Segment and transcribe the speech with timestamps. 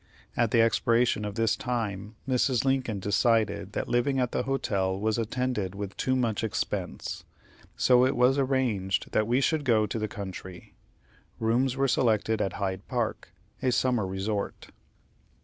[0.35, 2.65] At the expiration of this time Mrs.
[2.65, 7.23] Lincoln decided that living at the hotel was attended with too much expense,
[7.77, 10.73] so it was arranged that we should go to the country.
[11.39, 14.69] Rooms were selected at Hyde Park, a summer resort.